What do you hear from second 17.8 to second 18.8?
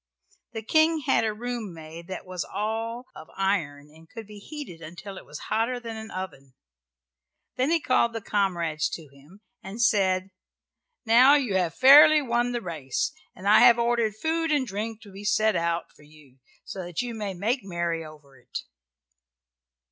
over it."